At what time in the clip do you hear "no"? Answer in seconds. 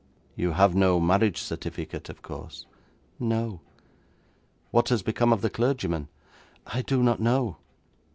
0.73-0.99, 3.19-3.59